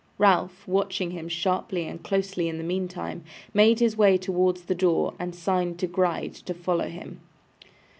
[0.17, 5.13] Ralph, watching him sharply and closely in the meantime, made his way towards the door,
[5.19, 7.19] and signed to Gride to follow him.